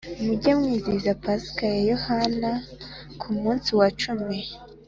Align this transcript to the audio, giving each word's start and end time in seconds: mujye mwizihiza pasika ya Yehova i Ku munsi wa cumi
mujye 0.23 0.51
mwizihiza 0.59 1.11
pasika 1.23 1.63
ya 1.71 1.79
Yehova 1.89 2.49
i 2.57 2.59
Ku 3.19 3.27
munsi 3.41 3.69
wa 3.79 3.87
cumi 4.01 4.37